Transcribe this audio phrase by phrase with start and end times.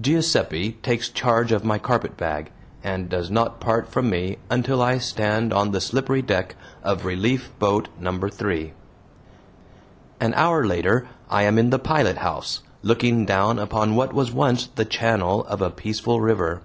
[0.00, 2.50] Giuseppe takes charge of my carpetbag,
[2.82, 7.52] and does not part from me until I stand on the slippery deck of "Relief
[7.60, 8.18] Boat No.
[8.28, 8.72] 3."
[10.18, 14.84] An hour later I am in the pilothouse, looking down upon what was once the
[14.84, 16.60] channel of a peaceful river.